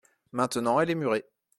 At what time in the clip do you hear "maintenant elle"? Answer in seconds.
0.31-0.89